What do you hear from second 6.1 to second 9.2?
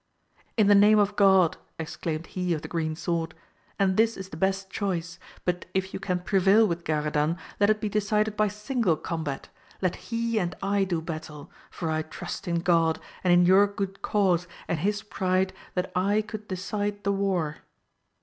prevail with Garadan let it be decided by single